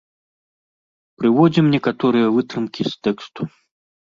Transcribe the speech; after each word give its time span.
Прыводзім 1.19 1.65
некаторыя 1.75 2.27
вытрымкі 2.39 2.81
з 2.91 2.99
тэксту. 3.09 3.41